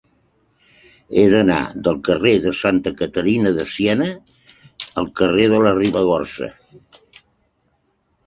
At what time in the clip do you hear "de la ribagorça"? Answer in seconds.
5.53-6.49